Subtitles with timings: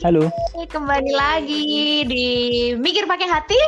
[0.00, 0.32] Halo.
[0.56, 2.28] Kembali lagi di
[2.72, 3.60] Mikir Pakai Hati,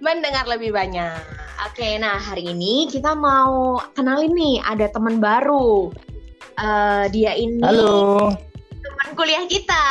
[0.00, 1.20] mendengar lebih banyak.
[1.68, 5.92] Oke, nah hari ini kita mau kenalin nih ada teman baru.
[6.56, 8.32] Eh, dia ini Halo.
[8.80, 9.84] teman kuliah kita.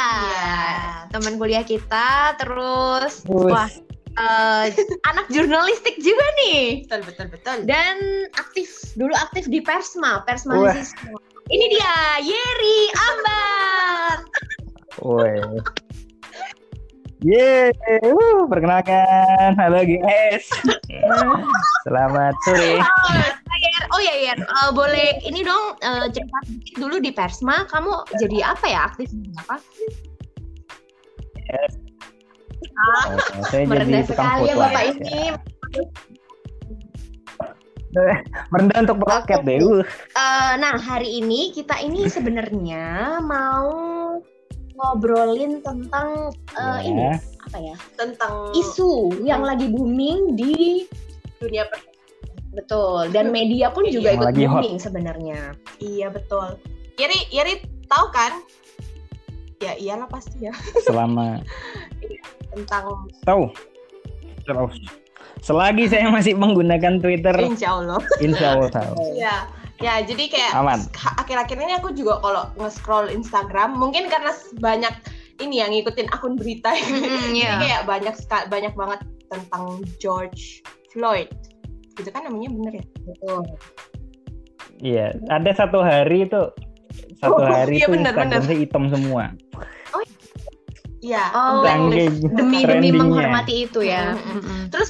[1.14, 3.54] Teman kuliah kita terus Wus.
[3.54, 3.70] wah
[4.18, 4.74] eh,
[5.14, 6.90] anak jurnalistik juga nih.
[6.90, 10.74] betul betul betul Dan aktif dulu aktif di Persma, Persma.
[11.54, 11.94] Ini dia
[12.26, 14.26] Yeri Ambar.
[15.02, 15.38] Woi.
[17.26, 17.74] Yeay,
[18.06, 19.58] uh, perkenalkan.
[19.58, 20.46] Halo guys.
[21.86, 22.78] Selamat sore.
[23.58, 27.90] Yer, oh ya Yer, Eh, boleh ini dong eh, cerita sedikit dulu di Persma, kamu
[28.22, 29.10] jadi apa ya aktif
[29.42, 29.58] apa?
[32.78, 34.94] Ah, Oh, saya jadi merendah sekali ya bapak aja.
[34.94, 35.22] ini.
[38.54, 39.58] Merendah untuk paket deh.
[39.58, 39.82] Uh.
[40.62, 43.74] Nah hari ini kita ini sebenarnya mau
[44.78, 47.16] ngobrolin tentang eh, ini Ya.
[47.44, 50.84] apa ya tentang isu yang lagi booming di
[51.38, 51.80] dunia per
[52.54, 55.40] betul dan media pun juga Yang ikut booming sebenarnya.
[55.78, 56.58] iya betul
[56.96, 57.54] Yeri Yeri
[57.86, 58.42] tahu kan
[59.58, 61.42] ya iyalah pasti ya Selama
[62.52, 63.50] tentang tahu.
[64.44, 64.76] Terus.
[65.38, 68.94] Selagi saya masih menggunakan Twitter, insya Allah insya Allah tahu.
[69.14, 69.46] ya
[69.78, 70.80] ya jadi kayak Aman.
[71.22, 74.94] akhir-akhir ini aku juga kalau nge-scroll Instagram mungkin karena banyak
[75.38, 77.62] ini yang ngikutin akun berita Mm, jadi iya.
[77.62, 78.16] kayak banyak
[78.50, 81.30] banyak banget tentang George Floyd
[81.94, 83.42] gitu kan namanya bener ya Betul.
[84.78, 86.42] Iya, ada satu hari itu
[87.18, 88.42] satu Oh, hari iya itu benar, Instagram benar.
[88.46, 89.24] saya hitam semua.
[91.00, 91.62] iya Oh.
[91.62, 92.10] Demi
[92.62, 94.14] demi menghormati itu ya.
[94.14, 94.62] Mm, mm, Mm-mm.
[94.70, 94.90] terus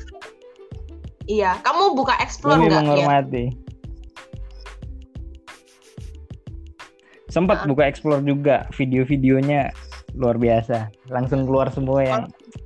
[1.27, 3.07] iya kamu buka explore Demi nggak ya
[7.37, 7.67] Sempat Ah.
[7.69, 9.69] buka explore juga video-videonya
[10.17, 10.89] luar biasa.
[11.13, 12.23] Langsung keluar semua yang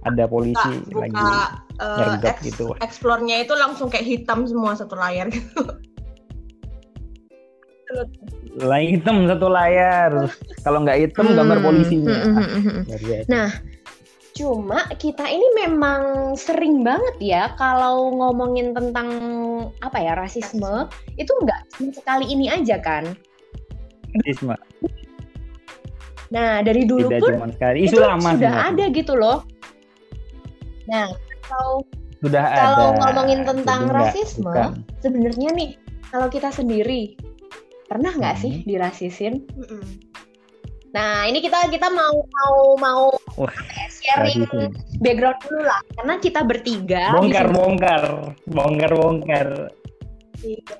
[0.07, 1.43] ada polisi buka, lagi buka
[1.83, 2.65] eh, nyergap ex- gitu.
[2.79, 5.59] explore-nya itu langsung kayak hitam semua satu layar gitu.
[8.63, 10.31] Lagi hitam satu layar.
[10.63, 12.15] Kalau nggak hitam gambar Hmm, polisinya.
[12.15, 12.81] mm, mm, Ah, mm, mm.
[12.87, 13.27] luar biasa.
[13.27, 13.49] Nah,
[14.31, 16.01] cuma kita ini memang
[16.39, 19.07] sering banget ya kalau ngomongin tentang
[19.83, 20.87] apa ya rasisme
[21.19, 21.59] itu nggak
[21.91, 23.11] sekali ini aja kan.
[24.13, 24.55] Rasisme.
[26.29, 27.77] Nah dari dulu Tidak pun cuma sekali.
[27.83, 28.71] Isu itu lama sudah sebenarnya.
[28.71, 29.39] ada gitu loh.
[30.85, 31.07] Nah
[31.43, 31.83] kalau
[32.17, 32.99] Sudah kalau ada.
[33.01, 34.53] ngomongin tentang Jadi rasisme,
[34.99, 35.69] sebenarnya nih
[36.07, 37.17] kalau kita sendiri
[37.85, 38.41] pernah nggak Hmm.
[38.41, 39.41] sih dirasisin?
[39.51, 39.83] Mm-mm.
[40.91, 43.03] Nah ini kita kita mau mau mau
[43.37, 43.55] Wah,
[43.97, 44.69] sharing rasisme.
[44.99, 48.03] background dulu lah karena kita bertiga bongkar bongkar
[48.45, 49.47] bongkar bongkar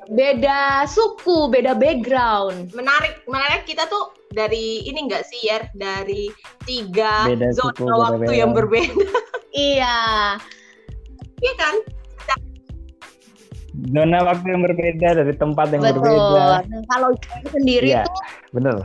[0.09, 2.73] beda suku, beda background.
[2.73, 6.31] Menarik, menarik kita tuh dari ini enggak sih ya dari
[6.63, 8.39] tiga Beda zona suku, waktu beda.
[8.41, 9.05] yang berbeda,
[9.51, 9.97] Iya.
[11.39, 11.75] iya kan?
[13.71, 16.03] zona waktu yang berbeda dari tempat yang Betul.
[16.03, 18.19] berbeda Nah, kalau saya sendiri Iya, tuh
[18.51, 18.77] bener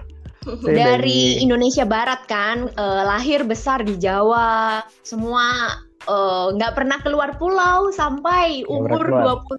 [0.62, 5.74] Saya dari Indonesia Barat kan, eh, lahir besar di Jawa, semua
[6.06, 9.58] eh, nggak pernah keluar pulau sampai umur pernah keluar.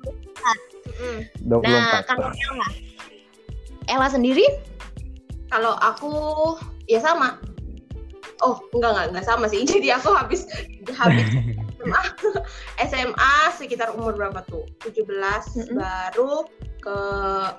[0.97, 1.05] 20.
[1.05, 1.17] Mm-mm.
[1.45, 2.67] 24 Nah, kalau Ella,
[3.87, 4.45] Ella sendiri
[5.47, 6.11] Kalau aku
[6.85, 7.39] ya sama.
[8.39, 9.63] Oh, enggak enggak enggak sama sih.
[9.71, 10.43] Jadi aku habis
[10.91, 11.25] habis
[11.79, 12.01] SMA,
[12.83, 14.67] SMA sekitar umur berapa tuh?
[14.83, 15.75] 17 Mm-mm.
[15.75, 16.43] baru
[16.77, 16.97] ke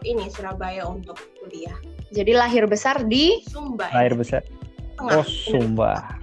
[0.05, 1.75] ini Surabaya untuk kuliah.
[2.09, 3.85] jadi lahir besar di Sumba.
[3.93, 4.41] lahir besar
[4.97, 5.21] Tengah.
[5.21, 6.17] oh Sumba.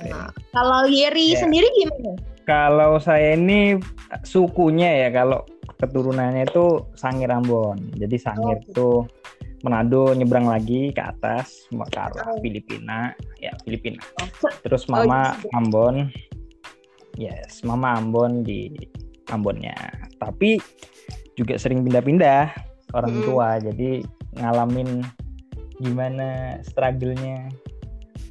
[0.00, 1.44] Nah, kalau Yeri Iya.
[1.44, 2.16] sendiri gimana?
[2.42, 3.76] kalau saya ini
[4.24, 5.44] sukunya ya kalau
[5.80, 7.80] keturunannya itu Sangir Ambon.
[7.96, 8.68] Jadi Sangir Oh.
[8.68, 8.90] itu
[9.60, 13.12] Manado nyebrang lagi ke atas ke arah Filipina.
[13.40, 14.00] Ya Filipina.
[14.64, 15.48] Terus Oh, mama gitu.
[15.52, 15.96] Ambon.
[17.20, 18.72] Yes mama Ambon di
[19.28, 19.76] Ambonnya.
[20.16, 20.56] Tapi
[21.36, 22.52] juga sering pindah-pindah
[22.96, 23.26] orang Mm-mm.
[23.28, 23.60] tua.
[23.60, 24.00] Jadi
[24.40, 25.04] ngalamin
[25.80, 27.48] gimana struggle-nya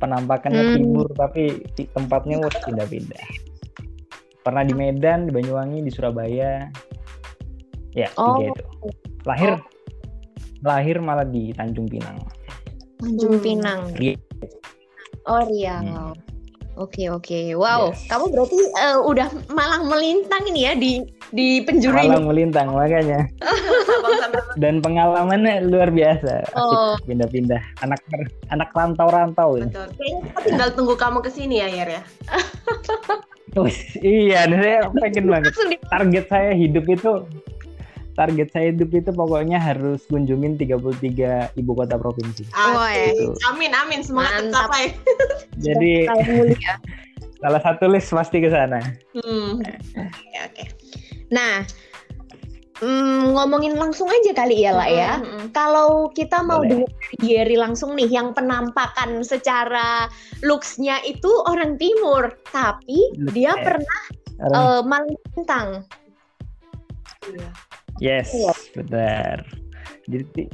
[0.02, 0.76] penampakannya Hmm.
[0.82, 3.26] timur tapi di tempatnya wah pindah-pindah.
[4.42, 6.72] Pernah di Medan di Banyuwangi di Surabaya
[7.94, 8.38] ya Oh.
[8.38, 8.64] tiga itu
[9.24, 9.52] lahir
[10.60, 12.18] lahir malah di Tanjung Pinang
[13.00, 13.44] Tanjung Hmm.
[13.44, 13.82] Pinang.
[13.96, 14.16] Iya.
[15.24, 16.12] Oh Riau.
[16.12, 16.12] Hmm.
[16.76, 17.56] Oke oke.
[17.56, 18.08] Wow, Yes.
[18.08, 22.08] kamu berarti eh, udah malang melintang ini ya di di penjuru ini.
[22.08, 23.28] malang melintang makanya
[24.64, 26.96] dan pengalamannya luar biasa Oh.
[27.04, 28.00] pindah-pindah anak
[28.50, 29.88] anak rantau-rantau ini betul.
[29.94, 32.02] Kayaknya kita tinggal tunggu kamu ke sini ya, Yer ya.
[33.56, 35.54] Wih, iya saya pengen banget
[35.90, 37.12] target saya hidup itu
[38.20, 42.44] target saya hidup itu pokoknya harus kunjungin 33 ibu kota provinsi.
[42.52, 43.16] Asik.
[43.16, 43.32] Gitu.
[43.48, 44.68] Amin amin semoga Mantap.
[44.68, 44.84] tercapai.
[45.66, 45.92] Jadi
[46.28, 46.74] mulia.
[47.42, 48.84] salah satu list pasti ke sana.
[49.16, 49.64] Hmm.
[49.96, 50.64] Oke oke.
[51.32, 51.64] Nah,
[52.84, 55.12] mm, ngomongin langsung aja kali ya lah ya.
[55.24, 55.56] Mm-mm.
[55.56, 56.84] Kalau kita mau Boleh.
[56.84, 60.12] dengar dari Gary langsung nih, yang penampakan secara
[60.44, 64.02] looks-nya itu orang timur, tapi Look, dia eh, pernah
[64.44, 65.68] Orang- eh, maling bintang.
[67.24, 67.50] Iya.
[68.00, 68.54] Yes, iya.
[68.76, 69.38] benar.
[70.10, 70.52] Jadi ti-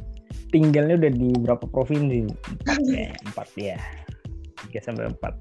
[0.51, 2.27] tinggalnya udah di berapa provinsi?
[2.30, 3.77] Empat ya, empat ya.
[4.65, 5.33] Tiga sampai empat.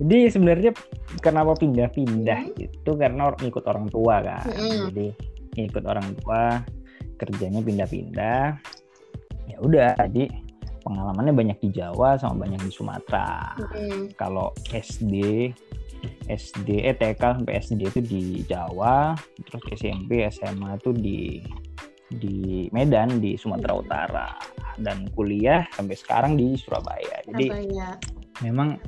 [0.00, 0.72] Jadi sebenarnya
[1.20, 4.44] kenapa pindah-pindah itu karena ngikut orang tua kan.
[4.48, 4.88] Mm-mm.
[4.92, 5.06] Jadi
[5.58, 6.62] ngikut orang tua
[7.20, 8.56] kerjanya pindah-pindah.
[9.50, 10.30] Ya udah, jadi
[10.86, 13.58] pengalamannya banyak di Jawa sama banyak di Sumatera.
[13.58, 14.14] Mm-mm.
[14.16, 15.50] Kalau SD
[16.30, 19.14] SD eh TK sampai SD itu di Jawa,
[19.46, 21.42] terus SMP SMA itu di
[22.10, 24.28] di Medan di Sumatera Utara
[24.82, 27.22] dan kuliah sampai sekarang di Surabaya.
[27.30, 27.90] Jadi Apa ya?
[28.42, 28.78] memang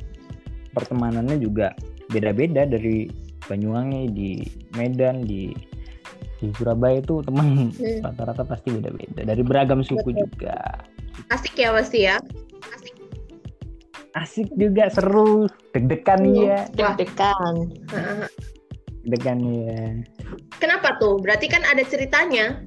[0.74, 1.70] pertemanannya juga
[2.10, 3.06] beda-beda dari
[3.46, 4.30] Banyuwangi di
[4.78, 5.50] Medan di
[6.42, 8.02] di Surabaya itu teman Hmm.
[8.02, 10.26] rata-rata pasti beda-beda dari beragam suku Betul.
[10.26, 10.58] juga
[11.30, 12.16] Asik ya pasti ya.
[14.14, 17.54] Asik juga seru deg-degan ya Deg-degan.
[17.88, 18.24] Heeh.
[19.02, 19.80] deg-degan ya
[20.56, 21.18] Kenapa tuh?
[21.18, 22.62] Berarti kan ada ceritanya.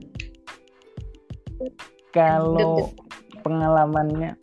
[2.11, 2.91] kalau
[3.39, 4.35] pengalamannya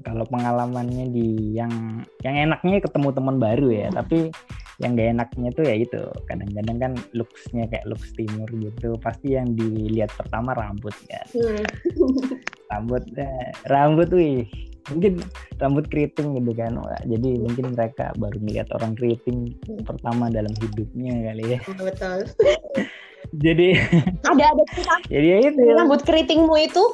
[0.00, 1.72] kalau pengalamannya di yang
[2.20, 4.32] yang enaknya ketemu teman baru ya tapi
[4.80, 9.52] yang gak enaknya tuh ya itu kadang-kadang kan looksnya kayak looks timur gitu pasti yang
[9.52, 11.64] dilihat pertama rambut kan Hmm.
[12.70, 14.48] rambut eh, rambut wih
[14.90, 15.22] mungkin
[15.58, 16.74] rambut keriting gitu kan.
[17.06, 19.54] Jadi mungkin mereka baru melihat orang keriting
[19.86, 21.60] pertama dalam hidupnya kali ya.
[21.78, 22.18] Betul.
[23.44, 23.68] jadi
[24.26, 24.94] Ada ada cerita.
[25.06, 25.62] jadi ya itu.
[25.74, 26.84] Rambut keritingmu itu?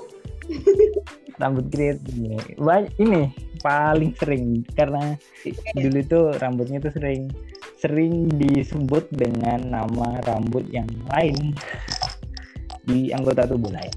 [1.37, 4.65] rambut keriting Ba- ini paling sering.
[4.73, 5.17] Karena
[5.77, 7.29] dulu itu rambutnya tuh sering
[7.77, 11.53] sering disebut dengan nama rambut yang lain
[12.89, 13.93] di anggota tubuh lain.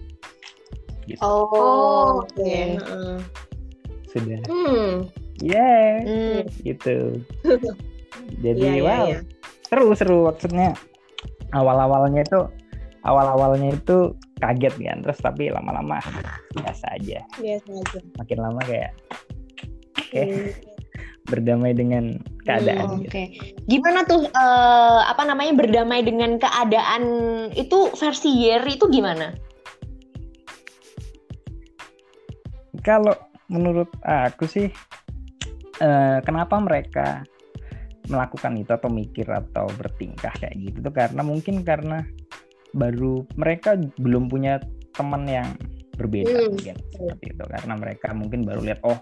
[1.07, 1.21] Gitu.
[1.25, 2.37] Oh, oke.
[2.37, 3.17] Heeh.
[4.09, 5.05] Sudah Hmm.
[5.39, 6.41] yeah Hmm.
[6.61, 7.21] gitu
[8.43, 9.19] jadi Iya, iya, wow iya.
[9.65, 10.73] seru seru maksudnya
[11.51, 12.39] awal awalnya itu
[13.01, 15.97] awal awalnya itu kaget kan terus tapi lama-lama
[16.57, 17.99] biasa aja Biasa aja.
[18.17, 18.91] makin lama kayak
[19.95, 20.49] oke Hmm.
[21.29, 23.13] berdamai dengan keadaan Hmm, gitu.
[23.13, 23.23] Oke,
[23.69, 27.03] gimana tuh eh, apa namanya berdamai dengan keadaan
[27.53, 29.37] itu versi Yeri itu gimana?
[32.81, 33.13] Kalau
[33.49, 34.69] menurut aku sih
[35.81, 37.25] eh, kenapa mereka
[38.09, 40.93] melakukan itu atau mikir atau bertingkah kayak gitu tuh?
[40.93, 42.01] Karena mungkin karena
[42.73, 44.61] baru mereka belum punya
[44.93, 45.49] teman yang
[45.97, 47.43] berbeda Hmm, mungkin seperti itu.
[47.45, 48.97] Karena mereka mungkin baru lihat oh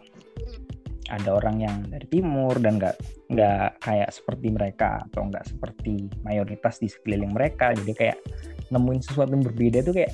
[1.07, 2.95] ada orang yang dari timur dan nggak
[3.31, 7.71] nggak kayak seperti mereka atau nggak seperti mayoritas di sekeliling mereka.
[7.71, 8.17] Jadi kayak
[8.73, 10.13] nemuin sesuatu yang berbeda itu kayak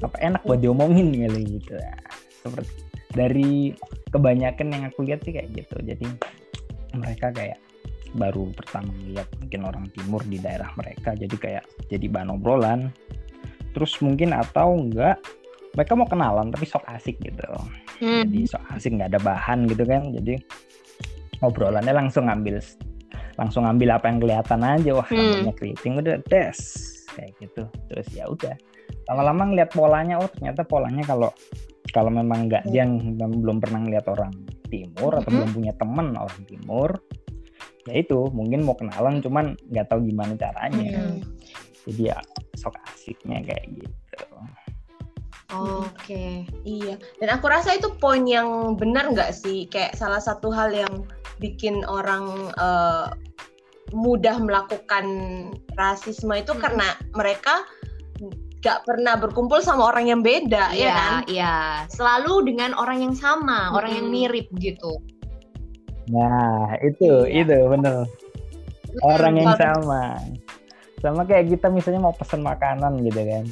[0.00, 1.76] apa enak buat diomongin kali gitu.
[1.76, 2.00] Nah,
[2.44, 2.85] seperti
[3.16, 3.72] dari
[4.12, 5.76] kebanyakan yang aku lihat sih kayak gitu.
[5.80, 6.06] Jadi
[6.92, 7.56] mereka kayak
[8.16, 12.92] baru pertama lihat mungkin orang timur di daerah mereka jadi kayak jadi bahan obrolan.
[13.72, 15.20] Terus mungkin atau enggak
[15.76, 17.44] mereka mau kenalan tapi sok asik gitu.
[17.96, 18.28] Hmm.
[18.28, 20.12] jadi sok asik nggak ada bahan gitu kan.
[20.12, 20.36] Jadi
[21.40, 22.60] obrolannya langsung ngambil
[23.36, 24.90] langsung ngambil apa yang kelihatan aja.
[24.96, 25.16] Wah Hmm.
[25.16, 26.58] rambutnya keriting udah des
[27.16, 27.64] kayak gitu.
[27.92, 28.56] Terus ya udah
[29.06, 31.30] lama-lama ngeliat polanya oh ternyata polanya kalau
[31.96, 34.28] kalau memang nggak dia yang belum pernah ngeliat orang
[34.68, 35.36] timur atau Mhm.
[35.40, 36.90] belum punya temen orang timur
[37.88, 41.24] ya itu mungkin mau kenalan cuman nggak tahu gimana caranya Hmm.
[41.88, 42.18] jadi ya
[42.60, 44.20] sok asiknya kayak gitu
[45.54, 46.42] Oke.
[46.66, 49.70] Iya, dan aku rasa itu poin yang benar nggak sih?
[49.70, 51.06] Kayak salah satu hal yang
[51.38, 53.06] bikin orang eh,
[53.94, 55.06] mudah melakukan
[55.78, 56.60] rasisme itu Hmm.
[56.60, 57.62] karena mereka
[58.66, 61.12] nggak pernah berkumpul sama orang yang beda, ya kan?
[61.30, 61.54] Iya, iya.
[61.86, 64.98] Selalu dengan orang yang sama, orang yang mirip gitu.
[66.06, 67.42] nah itu Iya.
[67.42, 68.06] itu bener
[69.02, 70.14] orang yang sama
[70.98, 73.46] sama kayak kita misalnya mau pesen makanan gitu kan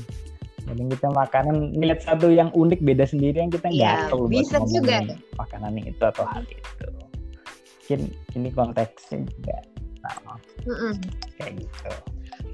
[0.64, 4.32] Kadang kita makanan lihat satu yang unik beda sendiri yang kita Iya, nggak tahu buat
[4.32, 4.96] bisa juga.
[5.34, 8.00] makanan itu atau hal itu mungkin
[8.32, 9.56] ini konteksnya juga
[10.00, 10.92] sama Mm-mm.
[11.40, 11.92] kayak gitu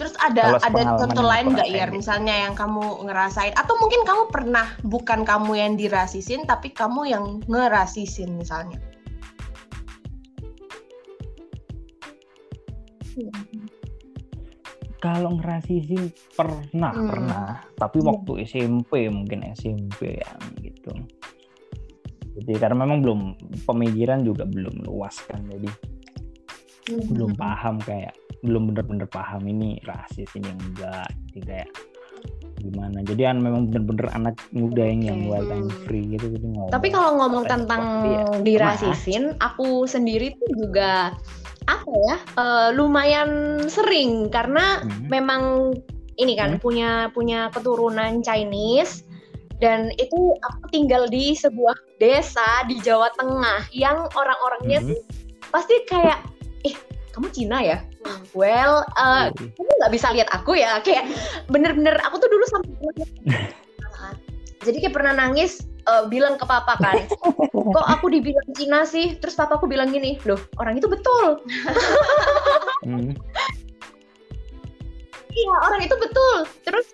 [0.01, 1.85] Terus ada ada contoh lain nggak ya?
[1.85, 2.01] gitu.
[2.01, 7.25] Misalnya yang kamu ngerasain, atau mungkin kamu pernah bukan kamu yang dirasisin, tapi kamu yang
[7.45, 8.81] ngerasisin misalnya.
[15.05, 17.09] Kalau ngerasisin pernah, Hmm.
[17.09, 17.49] pernah.
[17.77, 20.33] Tapi waktu SMP mungkin SMP ya
[20.65, 20.97] gitu.
[22.41, 23.21] Jadi karena memang belum
[23.69, 25.45] pemikiran juga belum luas kan.
[25.45, 25.69] Jadi
[27.11, 31.09] belum paham kayak belum bener-bener paham ini rasis ini enggak.
[31.33, 31.71] Jadi kayak
[32.61, 33.01] gimana.
[33.05, 35.31] Jadi kan memang bener-bener anak muda yang yang Oke.
[35.33, 36.27] wild and free gitu.
[36.29, 36.73] Jadi ngomong.
[36.73, 38.25] Tapi kalau ngomong tentang dia.
[38.45, 41.17] dirasisin, aku sendiri tuh juga
[41.69, 43.31] apa ya eh, lumayan
[43.71, 45.07] sering karena Hmm.
[45.07, 45.43] memang
[46.19, 46.61] ini kan Hmm.
[46.61, 49.05] punya punya keturunan Chinese
[49.61, 55.01] dan itu aku tinggal di sebuah desa di Jawa Tengah yang orang-orangnya tuh
[55.53, 56.21] pasti kayak
[56.63, 56.75] eh
[57.11, 57.79] kamu Cina ya?
[58.01, 58.23] Hmm.
[58.33, 59.51] Well, eh, Iya.
[59.51, 61.11] kamu nggak bisa lihat aku ya kayak
[61.47, 62.71] bener-bener aku tuh dulu sampai
[64.67, 67.09] jadi kayak pernah nangis eh, bilang ke papa kan
[67.75, 71.41] kok aku dibilang Cina sih terus papaku bilang gini loh orang itu betul
[72.81, 73.13] Hmm.
[75.31, 76.87] iya orang itu betul terus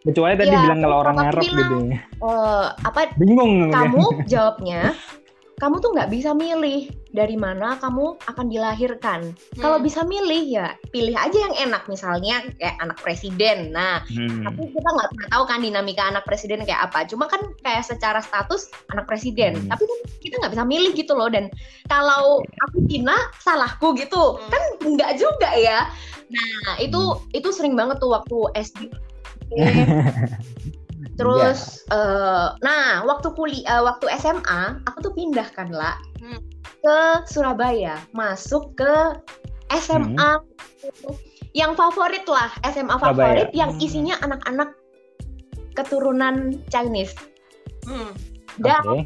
[0.00, 1.76] Kecuali tadi Iya, bilang kalau orang Arab gitu.
[1.92, 3.68] eh, apa Bingung.
[3.68, 4.94] kamu jawabnya
[5.56, 9.32] kamu tuh nggak bisa milih dari mana kamu akan dilahirkan.
[9.56, 9.86] Kalau Hmm.
[9.88, 13.72] bisa milih ya pilih aja yang enak misalnya kayak anak presiden.
[13.72, 14.44] Nah, Hmm.
[14.44, 17.08] tapi kita nggak pernah tahu kan dinamika anak presiden kayak apa.
[17.08, 19.56] Cuma kan kayak secara status anak presiden.
[19.56, 19.72] Hmm.
[19.72, 21.32] Tapi kan kita nggak bisa milih gitu loh.
[21.32, 21.48] Dan
[21.88, 24.52] kalau aku Cina salahku gitu Hmm.
[24.52, 25.88] kan nggak juga ya.
[26.28, 27.00] Nah itu
[27.32, 28.92] itu sering banget tuh waktu SD.
[31.16, 36.40] Terus, eh, nah waktu kuliah, waktu SMA, aku tuh pindah kan lah Hmm.
[36.86, 38.94] Ke Surabaya, masuk ke
[39.74, 40.38] SMA
[41.50, 43.42] yang favorit lah, SMA Surabaya.
[43.42, 43.82] favorit yang Hmm.
[43.82, 44.70] isinya anak-anak
[45.74, 47.18] keturunan Chinese.
[47.90, 48.14] Hmm.
[48.62, 49.02] Dan Oke.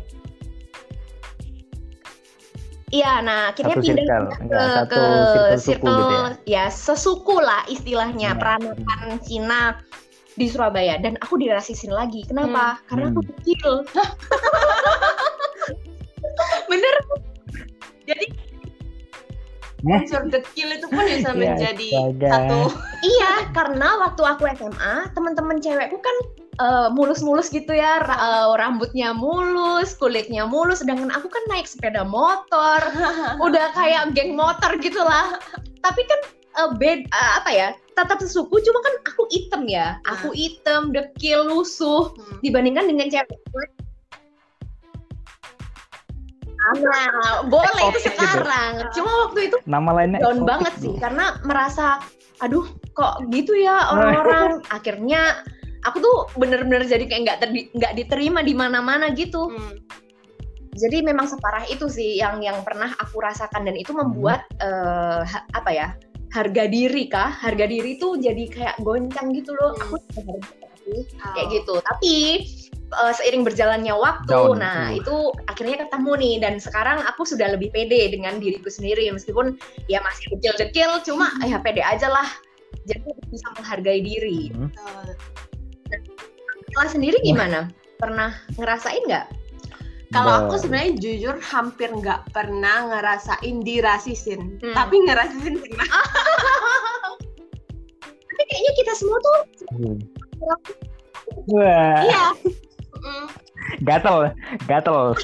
[2.93, 6.29] iya, nah akhirnya Satu pindah circle, ke, enggak satu ke circle suku circle, gitu ya.
[6.45, 8.39] ya sesuku lah istilahnya, Iya.
[8.39, 9.81] peranakan Cina
[10.37, 12.29] di Surabaya dan aku dirasisin lagi.
[12.29, 12.77] Kenapa?
[12.93, 13.29] Karena aku Hmm.
[13.41, 13.89] kecil.
[16.71, 16.95] Bener.
[18.11, 18.27] Jadi
[19.81, 21.91] unsur dekil itu pun bisa Ya, menjadi
[22.27, 22.59] satu
[23.17, 26.17] iya, karena waktu aku SMA, teman-teman cewekku kan
[26.61, 32.05] eh, mulus-mulus gitu ya, ra- eh, rambutnya mulus, kulitnya mulus, sedangkan aku kan naik sepeda
[32.05, 32.81] motor,
[33.47, 35.41] udah kayak geng motor gitu lah.
[35.81, 36.21] Tapi kan
[36.61, 37.69] eh, bed eh, apa ya?
[37.97, 39.97] Tetap sesuku, cuma kan aku item ya.
[40.09, 42.39] Aku item, dekil, lusuh Hmm.
[42.45, 43.41] dibandingkan dengan cewek.
[46.61, 48.13] Nah, boleh itu gitu.
[48.13, 48.73] sekarang.
[48.93, 50.93] Cuma waktu itu Nama lainnya down banget gitu.
[50.93, 52.05] sih karena merasa
[52.39, 55.41] aduh kok gitu ya orang-orang akhirnya
[55.81, 57.39] aku tuh bener-bener jadi kayak nggak
[57.73, 59.77] nggak diterima di mana-mana gitu Hmm.
[60.73, 65.47] jadi memang separah itu sih yang yang pernah aku rasakan dan itu membuat eh, ha-
[65.53, 65.89] apa ya
[66.31, 69.83] harga diri kah harga diri tuh jadi kayak goncang gitu loh Hmm.
[69.83, 71.33] aku tidak harga diri, Oh.
[71.35, 72.15] kayak gitu tapi
[72.91, 74.99] eh, seiring berjalannya waktu Down, nah uh.
[74.99, 75.17] itu
[75.47, 79.55] akhirnya ketemu nih dan sekarang aku sudah lebih pede dengan diriku sendiri meskipun
[79.87, 81.47] ya masih kecil-kecil cuma Hmm.
[81.47, 82.27] ya pede aja lah
[82.85, 84.71] jadi bisa menghargai diri Hmm.
[86.71, 87.67] Kala sendiri gimana
[87.99, 89.27] pernah ngerasain nggak
[90.11, 94.75] Kalau aku sebenarnya jujur hampir nggak pernah ngerasain dirasisin, Hmm.
[94.75, 95.87] tapi ngerasisin pernah.
[98.27, 99.39] tapi kayaknya kita semua tuh
[101.47, 102.25] Wah, Iya.
[103.01, 103.27] Mm.
[103.83, 104.19] gatel,
[104.65, 105.17] gatel.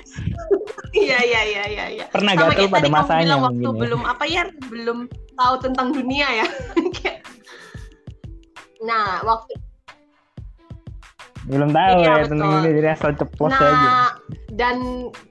[0.92, 1.84] Iya iya iya iya.
[1.92, 2.04] iya.
[2.08, 3.80] Pernah Sama gatel pada kamu masanya bilang waktu mungkin ya.
[3.84, 4.98] belum apa ya, belum
[5.34, 6.46] tahu tentang dunia ya.
[8.82, 9.52] Nah waktu
[11.46, 12.30] Belum tahu Iya, ya betul.
[12.34, 13.70] tentang ini jadi asal ceplos aja.
[13.70, 14.08] nah
[14.52, 14.76] dan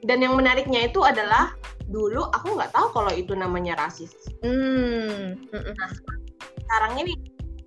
[0.08, 1.52] dan yang menariknya itu adalah
[1.86, 4.16] dulu aku nggak tahu kalau itu namanya rasis.
[4.40, 5.75] hmm mm-mm.
[6.64, 7.14] Sekarang ini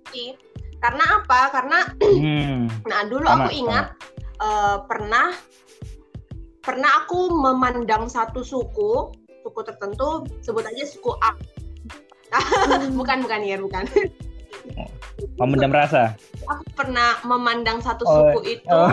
[0.09, 0.33] sih.
[0.79, 1.39] karena apa?
[1.51, 2.71] Karena Hmm.
[2.89, 3.85] Nah, dulu Sama, aku ingat
[4.39, 5.35] eh, pernah
[6.59, 9.09] pernah aku memandang satu suku,
[9.41, 11.31] suku tertentu, sebut aja suku A.
[12.99, 13.83] bukan bukan ya, bukan.
[15.41, 16.13] Memendam rasa.
[16.47, 18.91] Aku pernah memandang satu Oh, suku itu oh.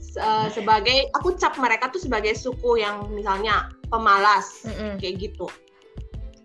[0.00, 5.00] se- sebagai aku cap mereka tuh sebagai suku yang misalnya pemalas Mm-mm.
[5.00, 5.46] kayak gitu.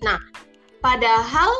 [0.06, 0.22] Nah,
[0.80, 1.52] padahal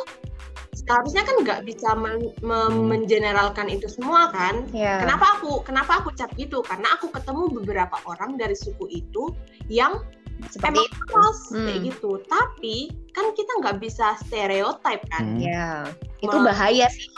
[0.80, 4.64] seharusnya kan nggak bisa men- me- mengeneralkan itu semua kan?
[4.72, 6.64] ya Kenapa aku kenapa aku cap gitu?
[6.64, 9.30] Karena aku ketemu beberapa orang dari suku itu
[9.68, 10.00] yang
[10.48, 11.64] seperti emang keras Hmm.
[11.68, 12.10] kayak gitu.
[12.24, 12.76] Tapi
[13.12, 15.42] kan kita nggak bisa stereotip kan, Hmm.
[15.42, 15.84] ya
[16.24, 17.08] itu bahaya sih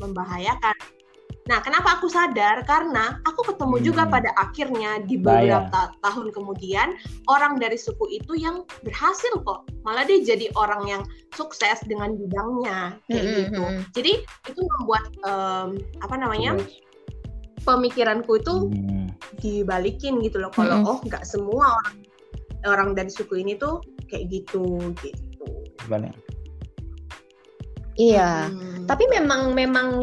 [0.00, 0.76] membahayakan.
[1.42, 2.62] Nah, kenapa aku sadar?
[2.62, 3.84] Karena aku ketemu Hmm.
[3.84, 5.66] juga pada akhirnya di Bayang.
[5.66, 6.94] beberapa ta- tahun kemudian
[7.26, 9.66] orang dari suku itu yang berhasil kok.
[9.82, 11.02] Malah dia jadi orang yang
[11.34, 13.64] sukses dengan bidangnya kayak Mm-mm, gitu.
[13.66, 13.82] mm-mm.
[13.90, 15.68] Jadi itu membuat em,
[15.98, 16.54] apa namanya
[17.62, 19.10] pemikiranku itu hmm,
[19.42, 20.50] dibalikin gitu loh.
[20.54, 20.90] Kalau Mm-mm.
[20.94, 21.96] oh nggak semua orang
[22.70, 25.46] orang dari suku ini tuh kayak gitu gitu.
[25.90, 26.14] balik.
[27.96, 28.48] Iya.
[28.48, 28.84] Hmm.
[28.88, 30.02] Tapi memang memang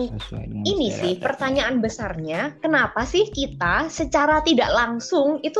[0.63, 5.59] ini sih pertanyaan besarnya, kenapa sih kita secara tidak langsung itu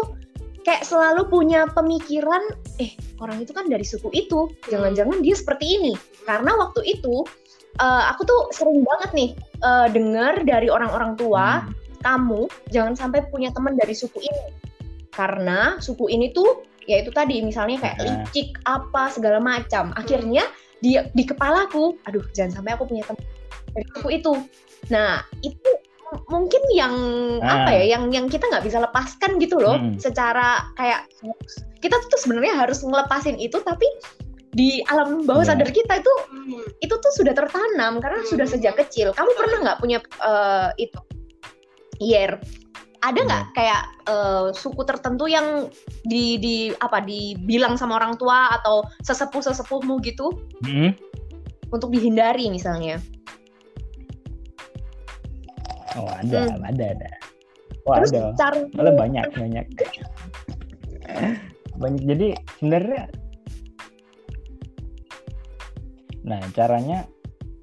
[0.64, 2.42] kayak selalu punya pemikiran,
[2.80, 5.94] eh orang itu kan dari suku itu, jangan-jangan dia seperti ini.
[6.24, 7.26] Karena waktu itu
[7.82, 9.30] eh, aku tuh sering banget nih
[9.66, 14.46] eh, dengar dari orang-orang tua, Hmm, kamu jangan sampai punya teman dari suku ini.
[15.12, 19.92] Karena suku ini tuh ya itu tadi misalnya kayak licik apa segala macam.
[20.00, 20.48] Akhirnya
[20.80, 23.24] di di kepalaku, aduh jangan sampai aku punya teman
[23.76, 24.34] dari suku itu.
[24.90, 25.72] Nah, itu
[26.26, 26.94] mungkin yang
[27.46, 27.62] Ah.
[27.64, 30.02] apa ya yang yang kita nggak bisa lepaskan gitu loh Mm-mm.
[30.02, 31.06] secara kayak
[31.86, 33.86] kita tuh sebenarnya harus ngelepasin itu tapi
[34.50, 35.54] di alam bawah Iya.
[35.54, 36.66] sadar kita itu Hmm.
[36.82, 38.30] itu tuh sudah tertanam karena Hmm.
[38.34, 39.14] sudah sejak kecil.
[39.14, 40.98] Kamu pernah nggak punya eh, itu?
[42.00, 42.40] Yer,
[43.00, 45.72] ada nggak kayak eh, suku tertentu yang
[46.04, 50.36] di di apa dibilang sama orang tua atau sesepuh sesepuhmu gitu
[50.68, 50.92] hmm,
[51.72, 53.00] untuk dihindari misalnya?
[55.98, 56.64] Oh ada, Hmm.
[56.64, 57.10] ada, ada.
[57.88, 58.36] Oh Terus ada.
[58.38, 59.66] cara Malah banyak, banyak.
[61.80, 62.04] banyak.
[62.06, 62.28] Jadi
[62.60, 63.04] sebenarnya,
[66.28, 67.08] nah caranya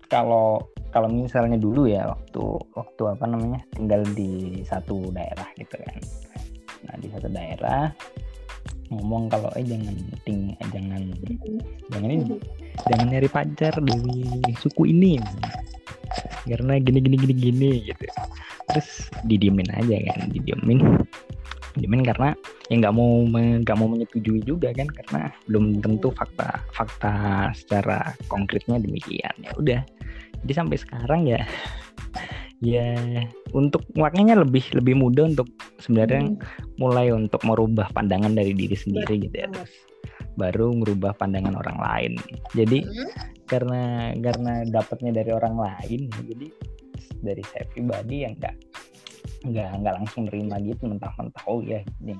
[0.09, 2.43] kalau kalau misalnya dulu ya waktu
[2.75, 5.97] waktu apa namanya tinggal di satu daerah gitu kan.
[6.87, 7.91] Nah di satu daerah
[8.87, 11.03] ngomong kalau eh jangan ting eh, jangan
[11.91, 12.39] jangan ini
[12.87, 15.19] jangan nyari pacar dari suku ini.
[16.47, 18.07] Karena gini gini gini gini gitu.
[18.71, 21.03] Terus didiemin aja kan didiemin.
[21.75, 22.33] Didiemin karena
[22.71, 28.79] ya nggak mau nggak mau menyetujui juga kan karena belum tentu fakta fakta secara konkretnya
[28.79, 29.35] demikian.
[29.43, 29.81] Ya udah
[30.47, 31.43] jadi sampai sekarang ya
[32.59, 32.97] ya
[33.53, 35.45] untuk makanya lebih lebih mudah untuk
[35.77, 36.41] sebenarnya Hmm.
[36.79, 39.73] mulai untuk merubah pandangan dari diri sendiri gitu ya terus
[40.37, 42.13] baru merubah pandangan orang lain
[42.55, 43.11] jadi Hmm.
[43.45, 43.83] karena
[44.17, 46.49] karena dapatnya dari orang lain jadi
[47.21, 48.57] dari saya pribadi yang nggak
[49.45, 52.17] nggak nggak langsung nerima gitu mentah-mentah oh ya ini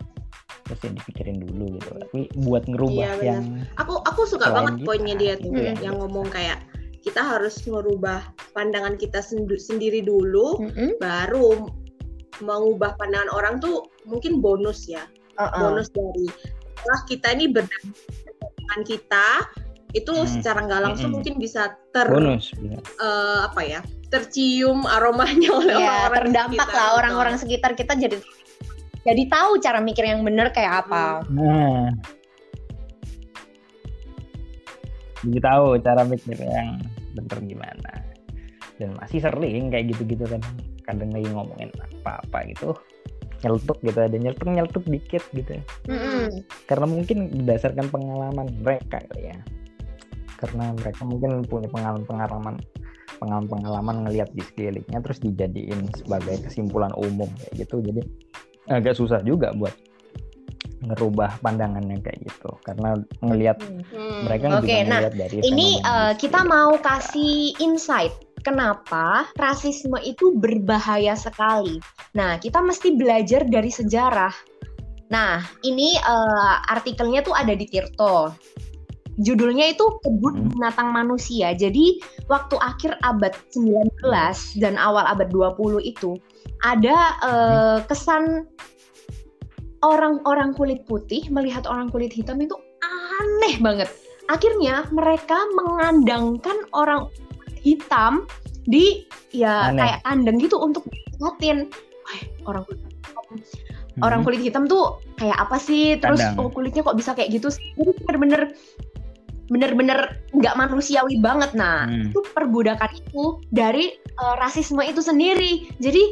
[0.67, 3.43] terus ya dipikirin dulu gitu tapi buat ngerubah Iya, yang
[3.79, 5.75] Aku aku suka banget kita, poinnya dia tuh gitu ya.
[5.81, 6.59] yang ngomong kayak
[7.07, 8.19] kita harus merubah
[8.51, 10.99] pandangan kita sendu- sendiri dulu Mm-mm.
[10.99, 11.71] baru
[12.43, 15.07] mengubah pandangan orang tuh mungkin bonus ya.
[15.39, 15.71] Uh-uh.
[15.71, 16.27] Bonus dari
[16.77, 19.29] setelah kita ini berdasarkan kita
[19.95, 20.29] itu Hmm.
[20.29, 21.23] secara nggak langsung Mm-mm.
[21.23, 22.75] mungkin bisa ter bonus gitu.
[22.77, 28.17] eh, apa ya tercium aromanya oleh Ya, orang-orang terdampak sekitar lah orang-orang sekitar kita jadi
[29.03, 31.23] jadi tahu cara mikir yang benar kayak apa.
[31.31, 31.89] nah
[35.25, 36.81] jadi tahu cara mikir yang
[37.17, 37.93] bener gimana.
[38.77, 40.43] Dan masih sering kayak gitu-gitu kan.
[40.85, 42.77] Kadang lagi ngomongin apa-apa gitu.
[43.45, 45.61] Nyeletuk gitu ada nyeletuk nyeletuk dikit gitu.
[45.89, 46.45] Mm-mm.
[46.67, 49.39] karena mungkin berdasarkan pengalaman mereka kali ya.
[50.37, 52.61] Karena mereka mungkin punya pengalaman-pengalaman
[53.17, 57.81] pengalaman-pengalaman ngelihat di sekelilingnya terus dijadiin sebagai kesimpulan umum kayak gitu.
[57.81, 58.05] Jadi
[58.69, 59.73] agak susah juga buat
[60.85, 64.29] ngerubah pandangannya kayak gitu karena ngelihat Hmm.
[64.29, 65.85] mereka Oke, juga nah, ngelihat dari Ini di
[66.21, 68.13] kita mau kasih insight
[68.45, 71.83] kenapa rasisme itu berbahaya sekali.
[72.15, 74.31] Nah, kita mesti belajar dari sejarah.
[75.11, 78.31] Nah, ini eh, artikelnya tuh ada di Tirto.
[79.17, 80.49] Judulnya itu Kebun Hmm.
[80.53, 81.57] Binatang Manusia.
[81.57, 86.21] Jadi, waktu akhir abad 19 dan awal abad 20 itu
[86.63, 88.45] ada eh, kesan
[89.85, 93.89] orang-orang kulit putih melihat orang kulit hitam itu aneh banget.
[94.27, 97.07] Akhirnya mereka mengandangkan orang
[97.63, 98.27] hitam
[98.67, 99.83] di ya Aneh.
[99.87, 100.83] kayak kandang gitu untuk.
[101.21, 103.23] Wah, orang kulit hitam,
[103.97, 104.03] Hmm.
[104.05, 105.97] orang kulit hitam tuh kayak apa sih?
[105.99, 107.65] Terus oh kulitnya kok bisa kayak gitu sih?
[107.79, 108.43] Jadi bener-bener
[109.47, 111.55] bener-bener nggak manusiawi banget.
[111.55, 112.11] Nah, Hmm.
[112.11, 115.71] itu perbudakan itu dari eh, rasisme itu sendiri.
[115.81, 116.03] Jadi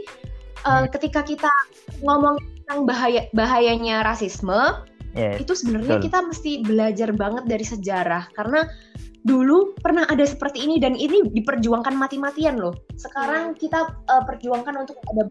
[0.64, 0.88] eh, Hmm.
[0.88, 1.50] ketika kita
[2.00, 4.83] ngomong tentang bahaya bahayanya rasisme,
[5.14, 8.66] Ya, itu sebenarnya kita mesti belajar banget dari sejarah karena
[9.22, 12.74] dulu pernah ada seperti ini dan ini diperjuangkan mati-matian loh.
[12.98, 15.31] Sekarang kita eh, perjuangkan untuk ada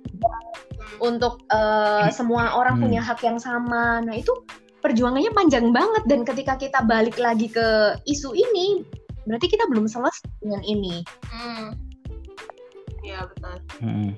[1.03, 2.83] untuk eh, semua orang Hmm.
[2.87, 3.99] punya hak yang sama.
[4.07, 4.31] Nah, itu
[4.79, 8.87] perjuangannya panjang banget dan ketika kita balik lagi ke isu ini,
[9.27, 11.03] berarti kita belum selesai dengan ini.
[11.27, 11.75] Hmm.
[13.03, 13.55] Iya betul.
[13.83, 14.15] hmm.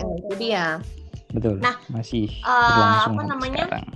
[0.00, 0.66] Nah, itu dia.
[1.30, 1.62] Betul.
[1.62, 3.64] Nah, masih uh, berlangsung apa namanya?
[3.70, 3.88] sekarang.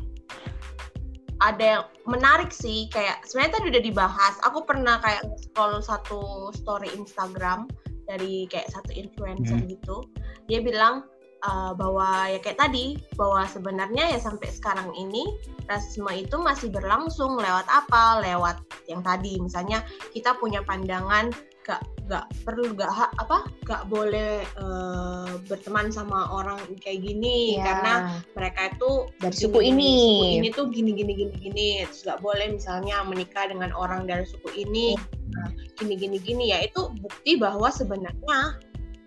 [1.43, 6.89] ada yang menarik sih kayak sebenarnya tadi udah dibahas aku pernah kayak scroll satu story
[6.95, 7.69] Instagram
[8.09, 9.69] dari kayak satu influencer Hmm.
[9.69, 10.09] gitu
[10.49, 11.05] dia bilang
[11.45, 15.27] uh, bahwa ya kayak tadi bahwa sebenarnya ya sampai sekarang ini
[15.69, 19.85] rasisme itu masih berlangsung lewat apa lewat yang tadi misalnya
[20.17, 21.29] kita punya pandangan
[21.65, 27.65] gak gak perlu gak ha- apa gak boleh uh, berteman sama orang kayak gini Iya.
[27.65, 27.95] karena
[28.37, 29.93] mereka itu dari gini, suku gini, ini.
[29.97, 34.23] suku ini tuh gini gini gini gini terus gak boleh misalnya menikah dengan orang dari
[34.23, 34.93] suku ini
[35.33, 38.61] nah, gini gini gini ya itu bukti bahwa sebenarnya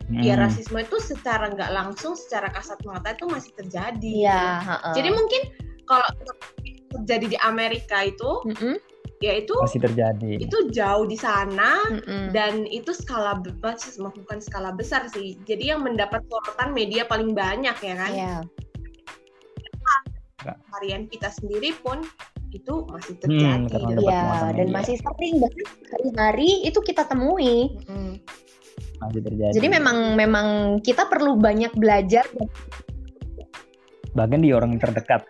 [0.09, 0.47] ya Hmm.
[0.47, 4.93] rasisme itu secara nggak langsung secara kasat mata itu masih terjadi Iya, heeh.
[4.95, 5.41] jadi mungkin
[5.83, 6.07] kalau
[6.95, 8.79] terjadi di Amerika itu Mm-mm,
[9.17, 10.31] ya itu masih terjadi.
[10.37, 12.29] itu jauh di sana mm-mm.
[12.29, 17.73] dan itu skala be- bukan skala besar sih jadi yang mendapat sorotan media paling banyak
[17.73, 18.35] ya kan Iya.
[20.69, 22.05] varian kita sendiri pun
[22.55, 24.75] itu masih Hmm, terjadi Iya, muatan dan media.
[24.79, 27.75] masih sering bahkan hari-hari itu kita temui.
[27.89, 28.13] Mm.
[28.97, 29.53] masih terjadi.
[29.53, 30.47] Jadi memang memang
[30.79, 32.23] kita perlu banyak belajar.
[34.15, 35.27] bahkan di orang terdekat.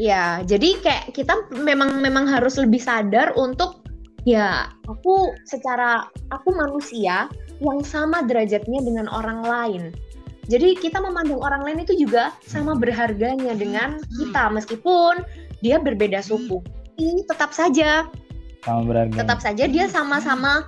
[0.00, 3.84] Ya, jadi kayak kita memang memang harus lebih sadar untuk
[4.24, 7.28] ya aku secara aku manusia
[7.60, 9.82] yang sama derajatnya dengan orang lain.
[10.50, 15.22] Jadi kita memandang orang lain itu juga sama berharganya dengan kita meskipun
[15.62, 16.58] dia berbeda suku.
[16.98, 18.10] Ini tetap saja
[18.66, 19.22] sama berharga.
[19.22, 20.66] tetap saja dia sama-sama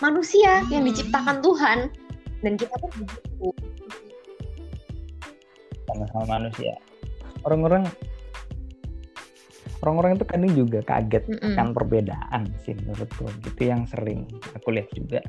[0.00, 1.92] manusia yang diciptakan Tuhan
[2.40, 3.48] dan kita tuh begitu.
[5.92, 6.72] sama-sama manusia.
[7.44, 7.84] Orang-orang
[9.82, 11.52] orang-orang itu kadang juga kaget Mm-mm.
[11.52, 13.26] akan perbedaan sih menurutku.
[13.42, 15.20] Itu yang sering aku lihat juga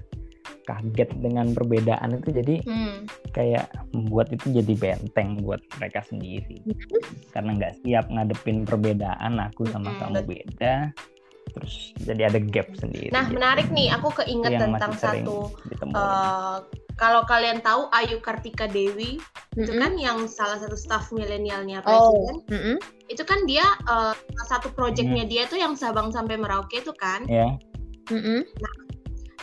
[0.63, 3.03] kaget dengan perbedaan itu jadi Hmm.
[3.35, 6.63] kayak membuat itu jadi benteng buat mereka sendiri
[7.35, 10.75] karena nggak siap ngadepin perbedaan aku sama Mm-mm, kamu beda
[11.51, 15.51] terus jadi ada gap sendiri Nah menarik nih, aku keinget tentang satu.
[15.83, 16.57] eh,
[16.97, 19.17] kalau kalian tahu Ayu Kartika Dewi
[19.57, 19.81] itu Mm-mm.
[19.81, 22.13] kan yang salah satu staff milenialnya Oh.
[22.13, 22.77] presiden, Mm-mm.
[23.09, 27.25] itu kan dia salah satu proyeknya dia tuh yang Sabang sampai Merauke itu kan.
[27.29, 27.53] ya
[28.09, 28.45] Mm-mm.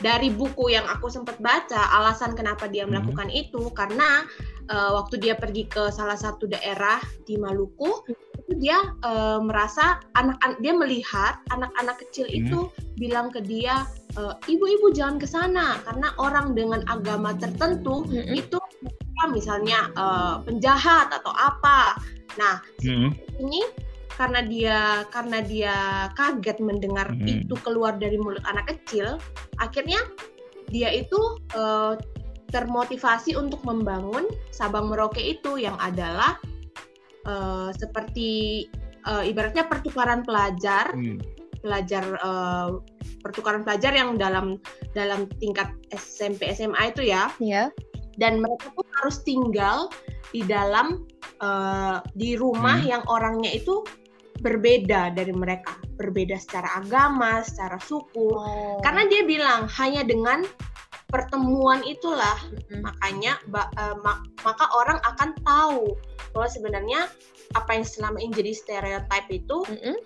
[0.00, 2.96] Dari buku yang aku sempat baca, alasan kenapa dia Hmm.
[2.96, 4.24] melakukan itu karena
[4.70, 8.00] eh, waktu dia pergi ke salah satu daerah di Maluku,
[8.40, 12.38] itu dia eh, merasa anak dia melihat anak-anak kecil Hmm.
[12.40, 12.58] itu
[12.96, 13.84] bilang ke dia,
[14.50, 18.34] ibu-ibu jangan ke sana karena orang dengan agama tertentu Mm-mm.
[18.34, 18.58] itu
[19.28, 22.00] misalnya eh, penjahat atau apa.
[22.40, 23.12] Nah, Mm-mm.
[23.38, 23.60] ini
[24.16, 25.76] karena dia karena dia
[26.12, 27.24] kaget mendengar Hmm.
[27.24, 29.16] itu keluar dari mulut anak kecil,
[29.56, 30.00] akhirnya
[30.68, 31.16] dia itu
[31.56, 31.96] eh,
[32.50, 36.36] termotivasi untuk membangun Sabang Merauke itu yang adalah
[37.24, 38.64] eh, seperti
[39.08, 41.16] eh, ibaratnya pertukaran pelajar Hmm.
[41.60, 42.68] Pelajar eh,
[43.20, 44.56] pertukaran pelajar yang dalam
[44.92, 47.68] dalam tingkat SMP SMA itu ya Ya.
[48.16, 49.88] dan mereka tuh harus tinggal
[50.32, 51.04] di dalam
[51.40, 52.90] eh, di rumah Hmm.
[52.98, 53.80] yang orangnya itu
[54.40, 58.80] berbeda dari mereka berbeda secara agama secara suku Oh.
[58.80, 60.48] karena dia bilang hanya dengan
[61.10, 62.80] pertemuan itulah Mm-mm.
[62.80, 65.92] makanya ba- eh, ma- maka orang akan tahu
[66.32, 67.10] bahwa sebenarnya
[67.52, 69.96] apa yang selama ini jadi stereotip itu Mm-mm.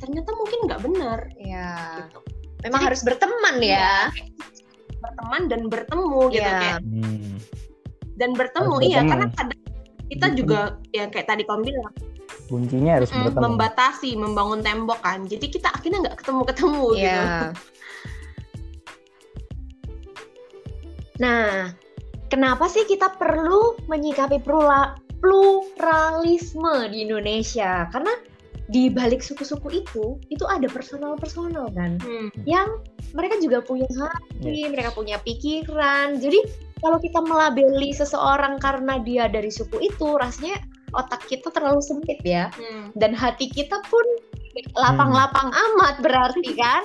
[0.00, 1.70] Ternyata mungkin nggak benar Ya.
[2.02, 2.18] gitu.
[2.60, 4.08] Memang Jadi- harus berteman ya.
[5.00, 6.60] berteman dan bertemu gitu Iya.
[6.60, 7.36] kayak Hmm.
[8.16, 9.60] dan bertemu Harus iya karena kadang
[10.04, 10.36] kita Bertemu.
[10.36, 10.60] juga
[10.92, 11.94] yang kayak tadi kamu bilang
[12.46, 17.00] kuncinya harus mm, bertemu membatasi membangun tembok kan jadi kita akhirnya nggak ketemu ketemu gitu
[17.00, 17.24] Iya.
[21.16, 21.72] Nah,
[22.28, 27.88] kenapa sih kita perlu menyikapi plura- pluralisme di Indonesia?
[27.88, 28.12] Karena
[28.70, 32.30] di balik suku-suku itu, itu ada personal-personal kan, Hmm.
[32.46, 32.70] yang
[33.12, 36.22] mereka juga punya hati, mereka punya pikiran.
[36.22, 36.38] Jadi
[36.78, 40.62] kalau kita melabeli seseorang karena dia dari suku itu, rasanya
[40.94, 42.90] otak kita terlalu sempit ya Hmm.
[42.98, 44.02] dan hati kita pun
[44.74, 46.82] lapang-lapang amat berarti kan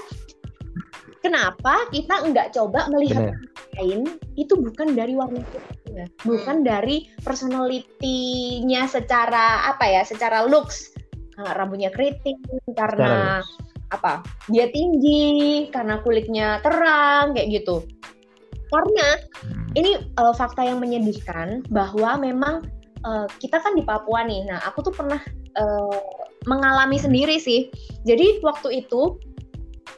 [1.25, 3.33] kenapa kita nggak coba melihat Bener.
[3.33, 3.99] orang lain
[4.37, 10.93] itu bukan dari warna kulitnya bukan dari personality-nya secara apa ya secara looks
[11.37, 12.39] rambutnya keriting
[12.79, 13.43] karena
[13.91, 17.85] apa dia tinggi karena kulitnya terang kayak gitu
[18.71, 19.07] karena
[19.45, 19.67] Hmm.
[19.77, 22.65] ini uh, fakta yang menyedihkan bahwa memang
[23.05, 24.49] uh, kita kan di Papua nih.
[24.49, 25.21] Nah, aku tuh pernah
[25.55, 26.01] uh,
[26.49, 27.69] mengalami sendiri sih.
[28.03, 29.21] Jadi waktu itu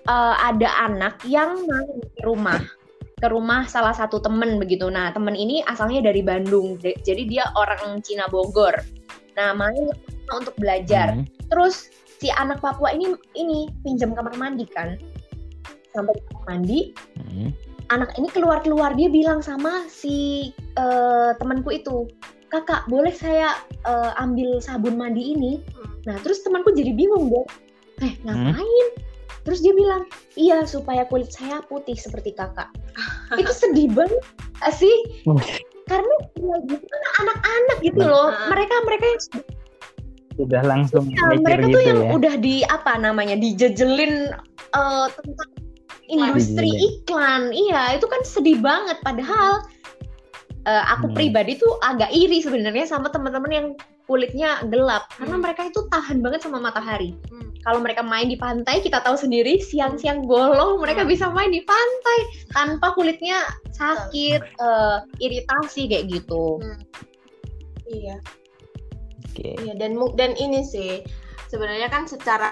[0.08, 2.60] uh, ada anak yang main di rumah.
[3.18, 4.94] ke rumah salah satu temen begitu.
[4.94, 8.78] Nah temen ini asalnya dari Bandung, jadi dia orang Cina Bogor.
[9.34, 9.90] Nah main
[10.36, 11.16] untuk belajar.
[11.16, 11.26] Hmm.
[11.48, 14.98] Terus si anak Papua ini ini pinjam kamar mandi kan,
[15.94, 16.80] sampai di kamar mandi.
[17.16, 17.50] Hmm.
[17.88, 22.10] Anak ini keluar keluar dia bilang sama si uh, temanku itu,
[22.52, 23.56] kakak boleh saya
[23.88, 25.64] uh, ambil sabun mandi ini?
[25.72, 26.12] Hmm.
[26.12, 27.48] Nah terus temanku jadi bingung dong,
[28.04, 28.60] eh ngapain?
[28.60, 29.06] Hmm?
[29.48, 30.04] Terus dia bilang,
[30.36, 32.68] iya supaya kulit saya putih seperti kakak.
[33.40, 34.20] itu sedih banget
[34.76, 35.24] sih.
[35.88, 36.56] Karena ya,
[37.24, 38.36] anak-anak gitu loh.
[38.52, 39.24] Mereka mereka yang
[40.38, 42.10] sudah langsung ya, mereka gitu tuh yang ya.
[42.14, 44.32] udah di apa namanya dijejelin
[44.78, 45.50] uh, tentang
[46.08, 46.88] industri Dijelin.
[47.02, 47.44] iklan.
[47.52, 49.66] Iya, itu kan sedih banget padahal
[50.70, 51.16] uh, aku hmm.
[51.18, 53.68] pribadi tuh agak iri sebenarnya sama teman-teman yang
[54.06, 55.44] kulitnya gelap karena hmm.
[55.44, 57.18] mereka itu tahan banget sama matahari.
[57.28, 61.12] Hmm kalau mereka main di pantai kita tahu sendiri siang-siang bolong mereka hmm.
[61.12, 62.20] bisa main di pantai
[62.56, 63.44] tanpa kulitnya
[63.76, 66.80] sakit uh, iritasi kayak gitu hmm.
[67.92, 68.24] iya
[69.38, 69.54] okay.
[69.62, 71.06] iya dan dan ini sih
[71.48, 72.50] sebenarnya kan secara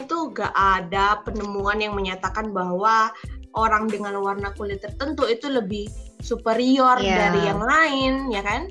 [0.00, 3.12] itu gak ada penemuan yang menyatakan bahwa
[3.52, 5.90] orang dengan warna kulit tertentu itu lebih
[6.22, 7.28] superior yeah.
[7.28, 8.70] dari yang lain ya kan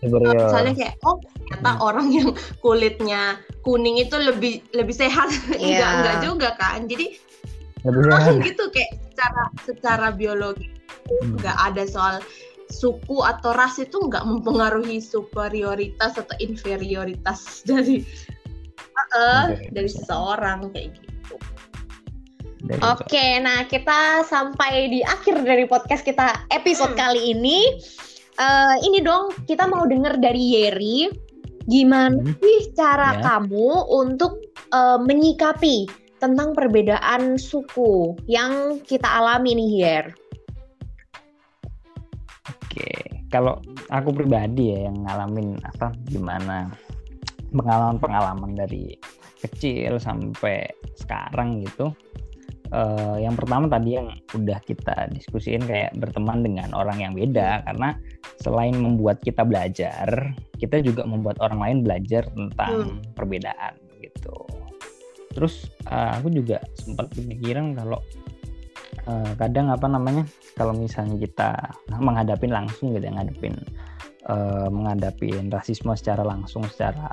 [0.00, 0.34] superior.
[0.34, 1.82] misalnya kayak oh ternyata hmm.
[1.84, 2.28] orang yang
[2.64, 3.22] kulitnya
[3.66, 5.58] kuning itu lebih lebih sehat yeah.
[5.58, 7.06] enggak enggak juga kan jadi
[7.82, 10.70] langsung gitu kayak secara secara biologi
[11.10, 11.42] hmm.
[11.42, 12.14] nggak ada soal
[12.72, 18.00] suku atau ras itu nggak mempengaruhi superioritas atau inferioritas dari
[19.12, 19.68] uh, okay.
[19.70, 21.36] dari seseorang kayak gitu.
[22.62, 27.00] Oke, okay, nah kita sampai di akhir dari podcast kita episode hmm.
[27.00, 27.76] kali ini.
[28.40, 31.12] Uh, ini dong kita mau dengar dari Yeri
[31.70, 32.42] Gimana hmm.
[32.42, 33.22] sih cara ya.
[33.22, 34.42] kamu untuk
[34.74, 35.86] uh, menyikapi
[36.18, 40.04] tentang perbedaan suku yang kita alami nih Hier?
[42.72, 42.88] Oke,
[43.28, 43.60] kalau
[43.92, 46.72] aku pribadi ya yang ngalamin apa gimana?
[47.52, 48.96] Pengalaman-pengalaman dari
[49.44, 50.64] kecil sampai
[50.96, 51.92] sekarang gitu.
[52.72, 57.60] Uh, yang pertama tadi yang udah kita diskusiin kayak berteman dengan orang yang beda.
[57.68, 57.92] Karena
[58.40, 63.12] selain membuat kita belajar kita juga membuat orang lain belajar tentang hmm.
[63.12, 64.48] perbedaan gitu.
[65.36, 68.00] Terus uh, aku juga sempat kepikiran kalau
[69.06, 70.24] uh, kadang apa namanya
[70.58, 71.56] kalau misalnya kita
[71.98, 73.54] menghadapi langsung gitu ya ngadepin
[74.28, 77.08] uh, menghadapi rasisme secara langsung secara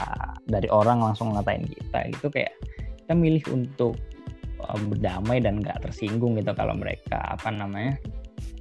[0.45, 2.54] dari orang langsung ngatain kita itu kayak
[3.10, 3.97] kita milih untuk
[4.62, 7.97] uh, berdamai dan gak tersinggung gitu kalau mereka apa namanya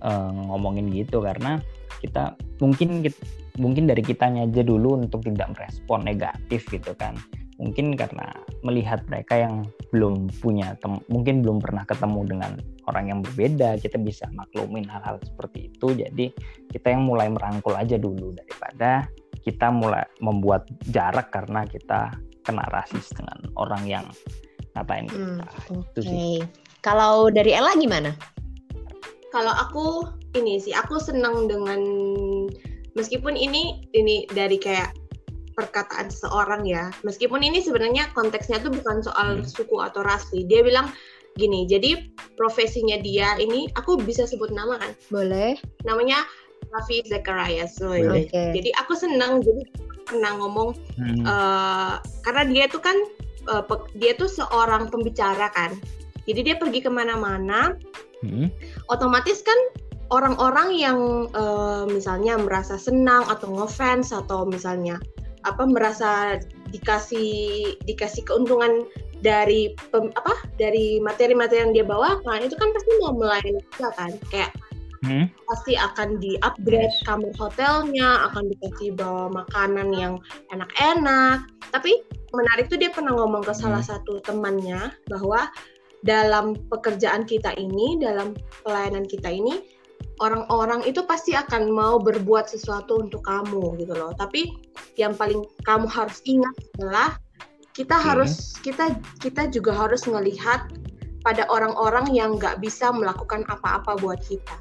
[0.02, 1.20] uh, ngomongin gitu.
[1.22, 1.58] Karena
[2.00, 3.18] kita mungkin kita,
[3.58, 7.18] mungkin dari kitanya aja dulu untuk tidak merespon negatif gitu kan.
[7.58, 8.30] Mungkin karena
[8.62, 10.78] melihat mereka yang belum punya
[11.10, 12.52] mungkin belum pernah ketemu dengan
[12.88, 16.26] orang yang berbeda kita bisa maklumin hal-hal seperti itu jadi
[16.72, 19.04] kita yang mulai merangkul aja dulu daripada
[19.44, 22.12] kita mulai membuat jarak karena kita
[22.48, 24.06] kena rasis dengan orang yang
[24.76, 25.46] ngatain kita.
[25.68, 26.00] Hmm, Oke.
[26.00, 26.36] Okay.
[26.80, 28.12] Kalau dari Ella gimana?
[29.28, 31.80] Kalau aku ini sih aku senang dengan
[32.96, 34.96] meskipun ini ini dari kayak
[35.52, 36.88] perkataan seorang ya.
[37.02, 39.48] Meskipun ini sebenarnya konteksnya tuh bukan soal hmm.
[39.48, 40.46] suku atau ras sih.
[40.46, 40.88] Dia bilang
[41.38, 42.02] gini, jadi
[42.34, 44.92] profesinya dia ini aku bisa sebut nama kan?
[45.08, 45.54] Boleh.
[45.86, 46.26] Namanya
[46.74, 47.78] Rafi Zacharias.
[47.78, 48.52] So, okay.
[48.52, 49.62] Jadi aku senang jadi
[50.08, 51.24] pernah ngomong hmm.
[51.24, 52.96] uh, karena dia tuh kan
[53.48, 53.64] uh,
[53.96, 55.76] dia tuh seorang pembicara kan.
[56.28, 57.72] Jadi dia pergi ke mana-mana,
[58.20, 58.52] hmm.
[58.92, 59.56] otomatis kan
[60.12, 60.98] orang-orang yang
[61.32, 65.00] uh, misalnya merasa senang atau ngefans atau misalnya
[65.46, 66.36] apa merasa
[66.74, 68.84] dikasih dikasih keuntungan
[69.20, 74.12] dari pem, apa dari materi-materi yang dia bawakan itu kan pasti mau melayani kita kan
[74.30, 74.50] kayak
[75.02, 75.26] hmm?
[75.50, 80.14] pasti akan di upgrade kamar hotelnya akan dikasih bawa makanan yang
[80.54, 81.42] enak-enak
[81.74, 82.02] tapi
[82.32, 83.90] menarik tuh dia pernah ngomong ke salah hmm.
[83.90, 85.48] satu temannya bahwa
[86.06, 89.58] dalam pekerjaan kita ini, dalam pelayanan kita ini,
[90.22, 94.14] orang-orang itu pasti akan mau berbuat sesuatu untuk kamu gitu loh.
[94.14, 94.46] Tapi
[94.94, 97.18] yang paling kamu harus ingat adalah
[97.78, 98.04] kita hmm.
[98.10, 100.66] harus kita kita juga harus melihat
[101.22, 104.58] pada orang-orang yang nggak bisa melakukan apa-apa buat kita.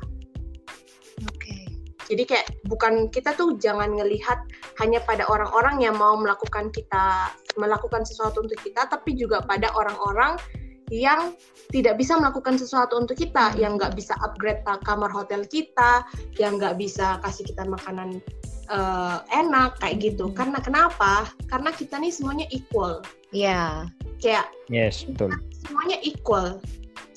[2.07, 4.39] Jadi kayak bukan kita tuh jangan ngelihat
[4.79, 10.39] hanya pada orang-orang yang mau melakukan kita melakukan sesuatu untuk kita, tapi juga pada orang-orang
[10.87, 11.35] yang
[11.67, 16.07] tidak bisa melakukan sesuatu untuk kita, yang nggak bisa upgrade kamar hotel kita,
[16.39, 18.23] yang nggak bisa kasih kita makanan
[18.71, 20.31] uh, enak kayak gitu.
[20.31, 21.27] Karena kenapa?
[21.51, 23.03] Karena kita nih semuanya equal.
[23.31, 23.87] Iya.
[23.91, 24.15] Yeah.
[24.17, 25.33] Kayak yes betul.
[25.65, 26.57] Semuanya equal.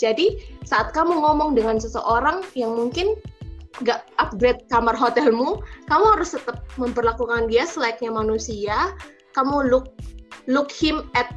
[0.00, 3.16] Jadi saat kamu ngomong dengan seseorang yang mungkin
[3.84, 8.92] nggak upgrade kamar hotelmu, kamu harus tetap memperlakukan dia selayaknya manusia.
[9.36, 9.94] Kamu look
[10.48, 11.32] look him at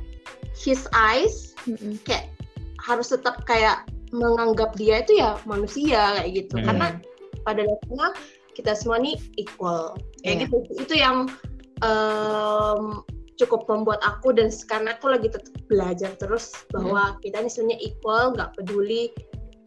[0.55, 1.99] his eyes, Mm-mm.
[2.07, 2.31] kayak
[2.83, 6.55] harus tetap kayak menganggap dia itu ya manusia kayak gitu.
[6.59, 6.65] Hmm.
[6.69, 6.87] Karena
[7.43, 8.07] pada dasarnya
[8.55, 9.97] kita semua nih equal.
[10.21, 10.41] Kayak Iya.
[10.47, 10.57] gitu.
[10.79, 11.17] Itu yang
[11.83, 13.03] em,
[13.35, 18.23] cukup membuat aku dan karena aku lagi tetap belajar terus bahwa kita ini sebenarnya equal,
[18.37, 19.09] nggak peduli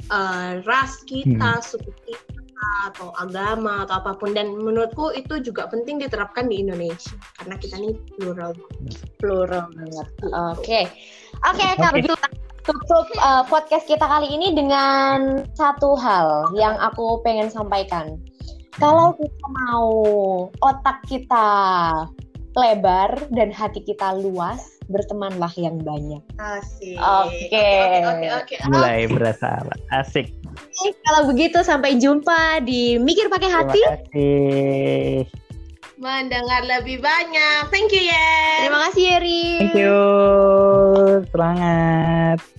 [0.06, 2.36] eh, ras kita, suku kita
[2.88, 7.74] atau agama atau apa pun dan menurutku itu juga penting diterapkan di Indonesia karena kita
[7.78, 8.54] ini plural.
[9.20, 10.08] Plural banget.
[10.56, 10.80] Oke.
[11.44, 12.14] Oke, kalau gitu
[12.66, 18.18] tutup uh, podcast kita kali ini dengan satu hal yang aku pengen sampaikan.
[18.76, 19.88] Kalau kita mau
[20.60, 21.48] otak kita
[22.56, 26.20] lebar dan hati kita luas, bertemanlah yang banyak.
[26.40, 26.96] Asik.
[26.96, 27.52] Oke.
[27.52, 28.54] Oke, oke, oke.
[28.72, 30.32] Mulai berasa asik.
[30.56, 33.80] Oke, kalau begitu sampai jumpa di Mikir Pakai Hati.
[33.80, 35.28] Terima kasih.
[35.96, 37.72] Mendengar lebih banyak.
[37.72, 38.68] Thank you, ya.
[38.68, 39.48] Terima kasih Yeri.
[39.64, 40.00] Thank you.
[41.32, 42.55] Semangat.